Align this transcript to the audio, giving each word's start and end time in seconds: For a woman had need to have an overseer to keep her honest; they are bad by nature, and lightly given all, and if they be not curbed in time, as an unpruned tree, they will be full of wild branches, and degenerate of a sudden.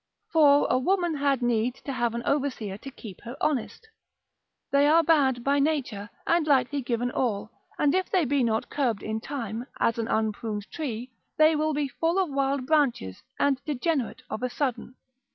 For 0.31 0.65
a 0.67 0.79
woman 0.79 1.17
had 1.17 1.43
need 1.43 1.75
to 1.85 1.91
have 1.93 2.15
an 2.15 2.23
overseer 2.25 2.75
to 2.79 2.89
keep 2.89 3.21
her 3.21 3.37
honest; 3.39 3.87
they 4.71 4.87
are 4.87 5.03
bad 5.03 5.43
by 5.43 5.59
nature, 5.59 6.09
and 6.25 6.47
lightly 6.47 6.81
given 6.81 7.11
all, 7.11 7.51
and 7.77 7.93
if 7.93 8.09
they 8.09 8.25
be 8.25 8.43
not 8.43 8.67
curbed 8.71 9.03
in 9.03 9.19
time, 9.21 9.67
as 9.79 9.99
an 9.99 10.07
unpruned 10.07 10.65
tree, 10.71 11.11
they 11.37 11.55
will 11.55 11.75
be 11.75 11.87
full 11.87 12.17
of 12.17 12.31
wild 12.31 12.65
branches, 12.65 13.21
and 13.39 13.63
degenerate 13.63 14.23
of 14.27 14.41
a 14.41 14.49
sudden. 14.49 14.95